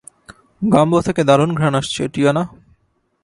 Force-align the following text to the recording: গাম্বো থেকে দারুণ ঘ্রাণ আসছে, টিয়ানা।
গাম্বো 0.61 0.99
থেকে 1.07 1.21
দারুণ 1.23 1.51
ঘ্রাণ 1.55 1.73
আসছে, 1.75 2.01
টিয়ানা। 2.13 2.43